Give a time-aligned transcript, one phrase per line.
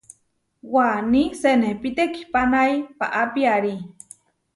[0.73, 3.75] Waní senepí tekihpanái paá piarí.